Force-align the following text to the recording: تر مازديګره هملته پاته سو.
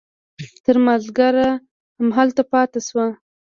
تر 0.63 0.75
مازديګره 0.85 1.47
هملته 2.09 2.43
پاته 2.51 2.79
سو. 2.87 3.03